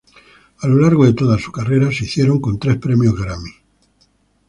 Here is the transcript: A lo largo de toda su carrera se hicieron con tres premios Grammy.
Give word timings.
A 0.61 0.67
lo 0.67 0.77
largo 0.81 1.05
de 1.05 1.13
toda 1.13 1.37
su 1.37 1.51
carrera 1.51 1.91
se 1.91 2.05
hicieron 2.05 2.39
con 2.41 2.57
tres 2.57 2.77
premios 2.77 3.15
Grammy. 3.15 3.51